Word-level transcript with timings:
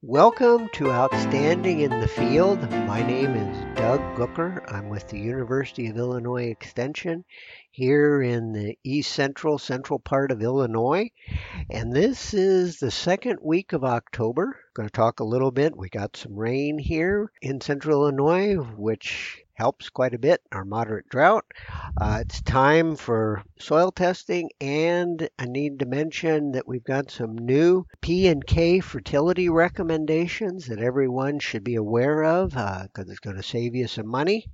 Welcome 0.00 0.68
to 0.74 0.92
Outstanding 0.92 1.80
in 1.80 1.90
the 1.98 2.06
Field. 2.06 2.60
My 2.70 3.04
name 3.04 3.34
is 3.34 3.76
Doug 3.76 3.98
Gucker. 4.14 4.62
I'm 4.72 4.90
with 4.90 5.08
the 5.08 5.18
University 5.18 5.88
of 5.88 5.96
Illinois 5.96 6.50
Extension 6.50 7.24
here 7.72 8.22
in 8.22 8.52
the 8.52 8.78
east 8.84 9.10
central, 9.10 9.58
central 9.58 9.98
part 9.98 10.30
of 10.30 10.40
Illinois. 10.40 11.10
And 11.68 11.92
this 11.92 12.32
is 12.32 12.78
the 12.78 12.92
second 12.92 13.40
week 13.42 13.72
of 13.72 13.82
October. 13.82 14.44
I'm 14.44 14.70
Going 14.72 14.88
to 14.88 14.92
talk 14.92 15.18
a 15.18 15.24
little 15.24 15.50
bit. 15.50 15.76
We 15.76 15.88
got 15.88 16.16
some 16.16 16.36
rain 16.36 16.78
here 16.78 17.32
in 17.42 17.60
central 17.60 18.02
Illinois, 18.02 18.54
which 18.54 19.42
helps 19.58 19.90
quite 19.90 20.14
a 20.14 20.18
bit 20.18 20.40
our 20.52 20.64
moderate 20.64 21.08
drought. 21.08 21.44
Uh, 22.00 22.18
it's 22.20 22.40
time 22.42 22.94
for 22.94 23.42
soil 23.58 23.90
testing 23.90 24.48
and 24.60 25.28
I 25.36 25.46
need 25.46 25.80
to 25.80 25.86
mention 25.86 26.52
that 26.52 26.68
we've 26.68 26.84
got 26.84 27.10
some 27.10 27.36
new 27.36 27.84
P 28.00 28.28
and 28.28 28.46
K 28.46 28.78
fertility 28.78 29.48
recommendations 29.48 30.68
that 30.68 30.78
everyone 30.78 31.40
should 31.40 31.64
be 31.64 31.74
aware 31.74 32.22
of 32.22 32.50
because 32.50 33.08
uh, 33.08 33.10
it's 33.10 33.18
going 33.18 33.36
to 33.36 33.42
save 33.42 33.74
you 33.74 33.88
some 33.88 34.06
money 34.06 34.46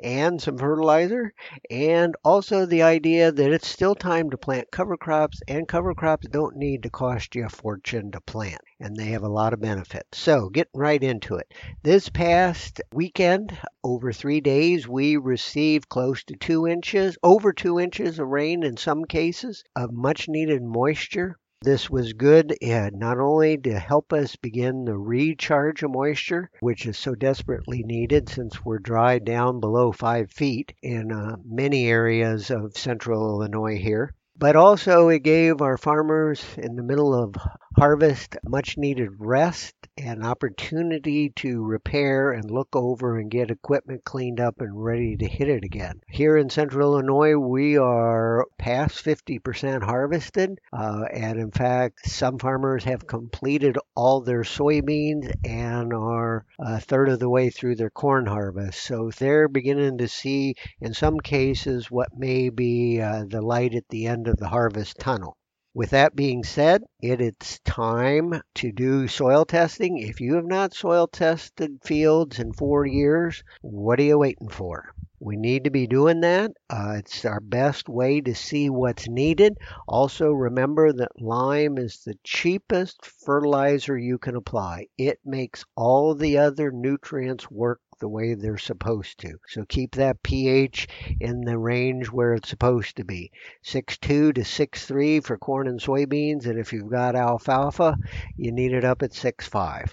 and 0.00 0.40
some 0.40 0.58
fertilizer, 0.58 1.32
and 1.70 2.14
also 2.24 2.66
the 2.66 2.82
idea 2.82 3.32
that 3.32 3.52
it's 3.52 3.68
still 3.68 3.94
time 3.94 4.30
to 4.30 4.36
plant 4.36 4.70
cover 4.70 4.96
crops, 4.96 5.40
and 5.48 5.66
cover 5.66 5.94
crops 5.94 6.26
don't 6.28 6.56
need 6.56 6.82
to 6.82 6.90
cost 6.90 7.34
you 7.34 7.44
a 7.46 7.48
fortune 7.48 8.10
to 8.10 8.20
plant, 8.20 8.60
and 8.80 8.96
they 8.96 9.06
have 9.06 9.22
a 9.22 9.28
lot 9.28 9.52
of 9.52 9.60
benefits. 9.60 10.18
So, 10.18 10.48
getting 10.50 10.72
right 10.74 11.02
into 11.02 11.36
it. 11.36 11.52
This 11.82 12.08
past 12.08 12.80
weekend, 12.92 13.56
over 13.82 14.12
three 14.12 14.40
days, 14.40 14.86
we 14.86 15.16
received 15.16 15.88
close 15.88 16.22
to 16.24 16.36
two 16.36 16.66
inches, 16.66 17.16
over 17.22 17.52
two 17.52 17.78
inches 17.80 18.18
of 18.18 18.28
rain 18.28 18.62
in 18.62 18.76
some 18.76 19.04
cases, 19.04 19.64
of 19.74 19.92
much 19.92 20.28
needed 20.28 20.62
moisture. 20.62 21.38
This 21.66 21.90
was 21.90 22.12
good 22.12 22.56
not 22.62 23.18
only 23.18 23.58
to 23.58 23.76
help 23.76 24.12
us 24.12 24.36
begin 24.36 24.84
the 24.84 24.96
recharge 24.96 25.82
of 25.82 25.90
moisture, 25.90 26.48
which 26.60 26.86
is 26.86 26.96
so 26.96 27.16
desperately 27.16 27.82
needed 27.82 28.28
since 28.28 28.64
we're 28.64 28.78
dry 28.78 29.18
down 29.18 29.58
below 29.58 29.90
five 29.90 30.30
feet 30.30 30.72
in 30.80 31.10
uh, 31.10 31.34
many 31.44 31.88
areas 31.88 32.52
of 32.52 32.78
central 32.78 33.28
Illinois 33.28 33.78
here, 33.78 34.14
but 34.38 34.54
also 34.54 35.08
it 35.08 35.24
gave 35.24 35.60
our 35.60 35.76
farmers 35.76 36.44
in 36.56 36.76
the 36.76 36.84
middle 36.84 37.12
of 37.12 37.34
harvest 37.78 38.36
much 38.42 38.78
needed 38.78 39.10
rest 39.18 39.74
and 39.98 40.24
opportunity 40.24 41.28
to 41.28 41.62
repair 41.62 42.32
and 42.32 42.50
look 42.50 42.74
over 42.74 43.18
and 43.18 43.30
get 43.30 43.50
equipment 43.50 44.02
cleaned 44.02 44.40
up 44.40 44.62
and 44.62 44.82
ready 44.82 45.14
to 45.14 45.28
hit 45.28 45.46
it 45.48 45.62
again. 45.62 46.00
Here 46.08 46.38
in 46.38 46.48
central 46.48 46.94
Illinois, 46.94 47.36
we 47.36 47.76
are 47.76 48.46
past 48.58 49.04
50% 49.04 49.82
harvested, 49.82 50.58
uh, 50.72 51.04
and 51.12 51.38
in 51.38 51.50
fact, 51.50 52.08
some 52.08 52.38
farmers 52.38 52.84
have 52.84 53.06
completed 53.06 53.76
all 53.94 54.22
their 54.22 54.42
soybeans 54.42 55.30
and 55.44 55.92
are 55.92 56.46
a 56.58 56.80
third 56.80 57.10
of 57.10 57.18
the 57.18 57.28
way 57.28 57.50
through 57.50 57.76
their 57.76 57.90
corn 57.90 58.24
harvest. 58.24 58.82
So 58.82 59.10
they're 59.18 59.48
beginning 59.48 59.98
to 59.98 60.08
see, 60.08 60.54
in 60.80 60.94
some 60.94 61.20
cases, 61.20 61.90
what 61.90 62.08
may 62.16 62.48
be 62.48 63.02
uh, 63.02 63.24
the 63.28 63.42
light 63.42 63.74
at 63.74 63.88
the 63.90 64.06
end 64.06 64.28
of 64.28 64.38
the 64.38 64.48
harvest 64.48 64.98
tunnel. 64.98 65.36
With 65.76 65.90
that 65.90 66.16
being 66.16 66.42
said, 66.42 66.84
it 67.02 67.20
is 67.20 67.60
time 67.62 68.40
to 68.54 68.72
do 68.72 69.06
soil 69.08 69.44
testing. 69.44 69.98
If 69.98 70.22
you 70.22 70.36
have 70.36 70.46
not 70.46 70.72
soil 70.72 71.06
tested 71.06 71.80
fields 71.84 72.38
in 72.38 72.54
four 72.54 72.86
years, 72.86 73.44
what 73.60 74.00
are 74.00 74.04
you 74.04 74.16
waiting 74.16 74.48
for? 74.48 74.94
We 75.20 75.36
need 75.36 75.64
to 75.64 75.70
be 75.70 75.86
doing 75.86 76.22
that. 76.22 76.52
Uh, 76.70 76.94
it's 77.00 77.26
our 77.26 77.40
best 77.40 77.90
way 77.90 78.22
to 78.22 78.34
see 78.34 78.70
what's 78.70 79.06
needed. 79.06 79.58
Also, 79.86 80.30
remember 80.30 80.94
that 80.94 81.20
lime 81.20 81.76
is 81.76 82.02
the 82.04 82.16
cheapest 82.24 83.04
fertilizer 83.04 83.98
you 83.98 84.16
can 84.16 84.34
apply. 84.34 84.86
It 84.96 85.20
makes 85.26 85.66
all 85.76 86.14
the 86.14 86.38
other 86.38 86.70
nutrients 86.70 87.50
work 87.50 87.80
the 87.98 88.08
way 88.08 88.34
they're 88.34 88.58
supposed 88.58 89.18
to. 89.18 89.38
So 89.48 89.64
keep 89.64 89.94
that 89.94 90.22
pH 90.22 90.88
in 91.20 91.42
the 91.42 91.58
range 91.58 92.10
where 92.10 92.34
it's 92.34 92.48
supposed 92.48 92.96
to 92.96 93.04
be. 93.04 93.30
6.2 93.64 94.34
to 94.34 94.40
6.3 94.40 95.24
for 95.24 95.38
corn 95.38 95.68
and 95.68 95.80
soybeans, 95.80 96.46
and 96.46 96.58
if 96.58 96.72
you've 96.72 96.90
got 96.90 97.16
alfalfa, 97.16 97.96
you 98.36 98.52
need 98.52 98.72
it 98.72 98.84
up 98.84 99.02
at 99.02 99.12
6.5. 99.12 99.90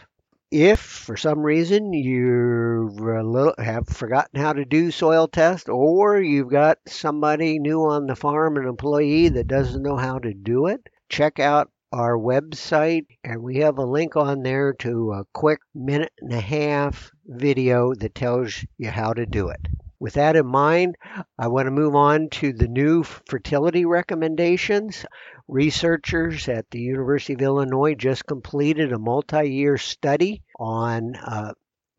If 0.51 0.79
for 0.79 1.17
some 1.17 1.39
reason 1.39 1.93
you 1.93 2.91
uh, 3.01 3.61
have 3.63 3.87
forgotten 3.87 4.39
how 4.39 4.53
to 4.53 4.65
do 4.65 4.91
soil 4.91 5.27
test 5.27 5.67
or 5.67 6.21
you've 6.21 6.51
got 6.51 6.77
somebody 6.85 7.57
new 7.57 7.81
on 7.81 8.05
the 8.05 8.15
farm, 8.15 8.57
an 8.57 8.67
employee 8.67 9.29
that 9.29 9.47
doesn't 9.47 9.81
know 9.81 9.97
how 9.97 10.19
to 10.19 10.31
do 10.31 10.67
it, 10.67 10.87
check 11.09 11.39
out 11.39 11.71
our 11.93 12.17
website, 12.17 13.05
and 13.23 13.43
we 13.43 13.57
have 13.57 13.77
a 13.77 13.85
link 13.85 14.15
on 14.15 14.41
there 14.41 14.73
to 14.73 15.11
a 15.11 15.25
quick 15.31 15.59
minute 15.75 16.11
and 16.19 16.33
a 16.33 16.41
half 16.41 17.11
video 17.27 17.93
that 17.93 18.15
tells 18.15 18.65
you 18.77 18.89
how 18.89 19.13
to 19.13 19.27
do 19.27 19.49
it. 19.49 19.59
With 19.99 20.15
that 20.15 20.35
in 20.35 20.47
mind, 20.47 20.97
I 21.37 21.47
want 21.47 21.67
to 21.67 21.71
move 21.71 21.95
on 21.95 22.29
to 22.31 22.51
the 22.51 22.67
new 22.67 23.03
fertility 23.03 23.85
recommendations. 23.85 25.05
Researchers 25.47 26.49
at 26.49 26.69
the 26.71 26.79
University 26.79 27.33
of 27.33 27.41
Illinois 27.41 27.93
just 27.93 28.25
completed 28.25 28.91
a 28.91 28.97
multi 28.97 29.51
year 29.51 29.77
study 29.77 30.41
on 30.59 31.15
uh, 31.15 31.53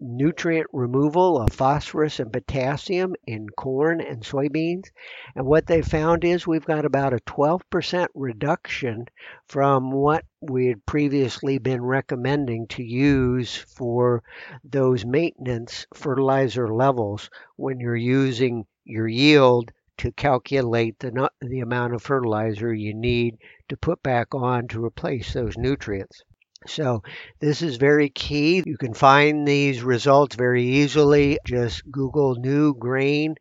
nutrient 0.06 0.66
removal 0.72 1.40
of 1.40 1.50
phosphorus 1.50 2.20
and 2.20 2.32
potassium 2.32 3.14
in 3.26 3.48
corn 3.48 4.00
and 4.00 4.22
soybeans. 4.22 4.90
And 5.34 5.46
what 5.46 5.66
they 5.66 5.80
found 5.80 6.24
is 6.24 6.46
we've 6.46 6.66
got 6.66 6.84
about 6.84 7.14
a 7.14 7.20
12% 7.20 8.06
reduction 8.14 9.06
from 9.46 9.90
what 9.90 10.24
we 10.42 10.66
had 10.66 10.84
previously 10.84 11.56
been 11.56 11.82
recommending 11.82 12.66
to 12.68 12.82
use 12.82 13.56
for 13.56 14.22
those 14.62 15.06
maintenance 15.06 15.86
fertilizer 15.94 16.68
levels 16.68 17.30
when 17.56 17.80
you're 17.80 17.96
using 17.96 18.66
your 18.84 19.08
yield 19.08 19.70
to 19.96 20.12
calculate 20.12 20.98
the, 20.98 21.30
the 21.40 21.60
amount 21.60 21.94
of 21.94 22.02
fertilizer 22.02 22.74
you 22.74 22.92
need 22.92 23.38
to 23.68 23.76
put 23.76 24.02
back 24.02 24.34
on 24.34 24.68
to 24.68 24.84
replace 24.84 25.32
those 25.32 25.56
nutrients. 25.56 26.22
So 26.66 27.02
this 27.40 27.62
is 27.62 27.76
very 27.76 28.10
key. 28.10 28.62
You 28.64 28.76
can 28.76 28.94
find 28.94 29.46
these 29.46 29.82
results 29.82 30.36
very 30.36 30.64
easily. 30.64 31.38
Just 31.46 31.90
Google 31.90 32.36
new 32.36 32.74
grain 32.74 33.36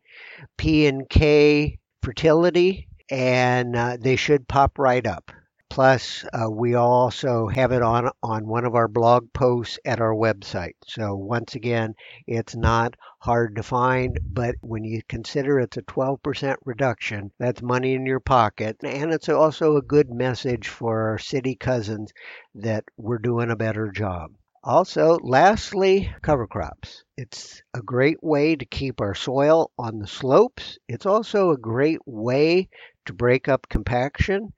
P 0.58 0.86
and 0.86 1.08
K 1.08 1.78
fertility 2.02 2.88
and 3.10 3.76
uh, 3.76 3.96
they 4.00 4.16
should 4.16 4.48
pop 4.48 4.78
right 4.78 5.06
up. 5.06 5.30
Plus, 5.74 6.24
uh, 6.32 6.48
we 6.48 6.76
also 6.76 7.48
have 7.48 7.72
it 7.72 7.82
on 7.82 8.08
on 8.22 8.46
one 8.46 8.64
of 8.64 8.76
our 8.76 8.86
blog 8.86 9.32
posts 9.32 9.76
at 9.84 10.00
our 10.00 10.14
website. 10.14 10.76
So 10.86 11.16
once 11.16 11.56
again, 11.56 11.96
it's 12.28 12.54
not 12.54 12.94
hard 13.18 13.56
to 13.56 13.64
find, 13.64 14.20
but 14.24 14.54
when 14.60 14.84
you 14.84 15.02
consider 15.08 15.58
it's 15.58 15.76
a 15.76 15.82
12% 15.82 16.58
reduction, 16.64 17.32
that's 17.40 17.60
money 17.60 17.94
in 17.94 18.06
your 18.06 18.20
pocket, 18.20 18.76
and 18.84 19.12
it's 19.12 19.28
also 19.28 19.76
a 19.76 19.82
good 19.82 20.10
message 20.10 20.68
for 20.68 21.08
our 21.08 21.18
city 21.18 21.56
cousins 21.56 22.12
that 22.54 22.84
we're 22.96 23.18
doing 23.18 23.50
a 23.50 23.56
better 23.56 23.90
job. 23.90 24.30
Also, 24.62 25.18
lastly, 25.24 26.08
cover 26.22 26.46
crops. 26.46 27.02
It's 27.16 27.60
a 27.74 27.82
great 27.82 28.22
way 28.22 28.54
to 28.54 28.64
keep 28.64 29.00
our 29.00 29.16
soil 29.16 29.72
on 29.76 29.98
the 29.98 30.06
slopes. 30.06 30.78
It's 30.86 31.04
also 31.04 31.50
a 31.50 31.58
great 31.58 31.98
way 32.06 32.68
to 33.06 33.12
break 33.12 33.48
up 33.48 33.68
compaction. 33.68 34.52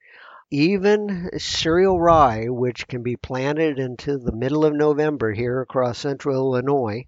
Even 0.49 1.29
cereal 1.37 1.99
rye, 1.99 2.47
which 2.47 2.87
can 2.87 3.03
be 3.03 3.17
planted 3.17 3.77
into 3.77 4.17
the 4.17 4.31
middle 4.31 4.63
of 4.63 4.73
November 4.73 5.33
here 5.33 5.59
across 5.59 5.97
central 5.97 6.35
Illinois, 6.55 7.03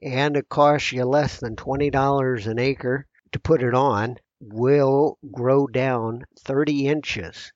and 0.00 0.36
it 0.36 0.48
costs 0.48 0.92
you 0.92 1.04
less 1.04 1.40
than 1.40 1.56
$20 1.56 2.46
an 2.46 2.58
acre 2.60 3.04
to 3.32 3.40
put 3.40 3.64
it 3.64 3.74
on, 3.74 4.16
will 4.40 5.18
grow 5.32 5.66
down 5.66 6.24
30 6.38 6.86
inches 6.86 7.52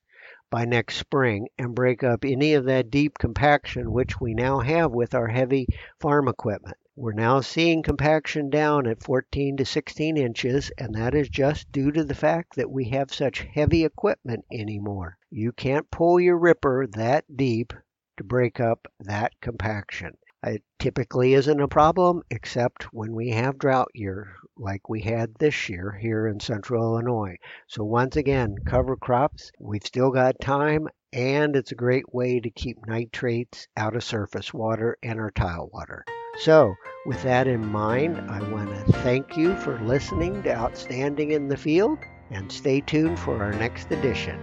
by 0.51 0.65
next 0.65 0.97
spring 0.97 1.47
and 1.57 1.73
break 1.73 2.03
up 2.03 2.25
any 2.25 2.53
of 2.53 2.65
that 2.65 2.91
deep 2.91 3.17
compaction 3.17 3.93
which 3.93 4.19
we 4.19 4.33
now 4.33 4.59
have 4.59 4.91
with 4.91 5.15
our 5.15 5.29
heavy 5.29 5.65
farm 6.01 6.27
equipment. 6.27 6.75
We're 6.95 7.13
now 7.13 7.41
seeing 7.41 7.81
compaction 7.81 8.51
down 8.51 8.85
at 8.85 9.01
14 9.01 9.57
to 9.57 9.65
16 9.65 10.15
inches, 10.15 10.71
and 10.77 10.93
that 10.93 11.15
is 11.15 11.27
just 11.27 11.71
due 11.71 11.91
to 11.91 12.03
the 12.03 12.13
fact 12.13 12.55
that 12.55 12.69
we 12.69 12.89
have 12.89 13.11
such 13.11 13.47
heavy 13.51 13.83
equipment 13.83 14.45
anymore. 14.51 15.17
You 15.31 15.53
can't 15.53 15.89
pull 15.89 16.19
your 16.19 16.37
ripper 16.37 16.85
that 16.91 17.25
deep 17.35 17.73
to 18.17 18.23
break 18.23 18.59
up 18.59 18.87
that 18.99 19.33
compaction. 19.41 20.17
It 20.45 20.61
typically 20.77 21.33
isn't 21.33 21.59
a 21.59 21.67
problem 21.67 22.21
except 22.29 22.83
when 22.93 23.15
we 23.15 23.29
have 23.31 23.57
drought 23.57 23.89
years 23.95 24.27
like 24.55 24.87
we 24.87 25.01
had 25.01 25.33
this 25.33 25.69
year 25.69 25.97
here 25.99 26.27
in 26.27 26.39
central 26.39 26.83
Illinois. 26.83 27.37
So 27.67 27.83
once 27.83 28.17
again, 28.17 28.57
cover 28.67 28.97
crops. 28.97 29.51
We've 29.59 29.83
still 29.83 30.11
got 30.11 30.39
time 30.39 30.87
and 31.11 31.55
it's 31.55 31.71
a 31.71 31.75
great 31.75 32.13
way 32.13 32.39
to 32.39 32.51
keep 32.51 32.85
nitrates 32.85 33.67
out 33.75 33.95
of 33.95 34.03
surface 34.03 34.53
water 34.53 34.95
and 35.01 35.19
our 35.19 35.31
tile 35.31 35.71
water. 35.73 36.05
So, 36.39 36.75
with 37.05 37.21
that 37.23 37.47
in 37.47 37.65
mind, 37.65 38.19
I 38.29 38.41
want 38.51 38.69
to 38.69 38.93
thank 39.03 39.37
you 39.37 39.55
for 39.57 39.79
listening 39.81 40.43
to 40.43 40.55
Outstanding 40.55 41.31
in 41.31 41.47
the 41.47 41.57
Field 41.57 41.99
and 42.31 42.51
stay 42.51 42.81
tuned 42.81 43.19
for 43.19 43.41
our 43.41 43.53
next 43.53 43.91
edition. 43.91 44.39